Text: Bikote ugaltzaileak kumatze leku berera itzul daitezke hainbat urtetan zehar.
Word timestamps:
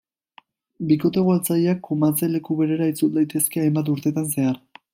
Bikote 0.91 1.19
ugaltzaileak 1.25 1.83
kumatze 1.89 2.29
leku 2.37 2.57
berera 2.63 2.89
itzul 2.93 3.13
daitezke 3.19 3.63
hainbat 3.65 3.93
urtetan 3.97 4.31
zehar. 4.37 4.59